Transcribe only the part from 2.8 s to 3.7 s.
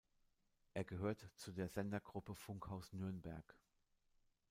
Nürnberg.